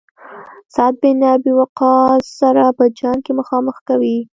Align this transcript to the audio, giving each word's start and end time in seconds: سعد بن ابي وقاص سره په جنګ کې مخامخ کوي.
سعد 0.75 0.93
بن 1.01 1.19
ابي 1.35 1.51
وقاص 1.59 2.23
سره 2.39 2.63
په 2.77 2.85
جنګ 2.99 3.19
کې 3.25 3.31
مخامخ 3.39 3.75
کوي. 3.87 4.17